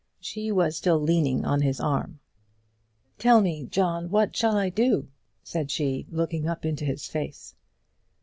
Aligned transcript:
She 0.19 0.51
was 0.51 0.75
still 0.75 0.99
leaning 0.99 1.45
on 1.45 1.61
his 1.61 1.79
arm. 1.79 2.21
"Tell 3.19 3.39
me, 3.39 3.67
John, 3.67 4.09
what 4.09 4.35
shall 4.35 4.57
I 4.57 4.69
do?" 4.69 5.09
said 5.43 5.69
she, 5.69 6.07
looking 6.09 6.47
up 6.49 6.65
into 6.65 6.85
his 6.85 7.05
face. 7.05 7.53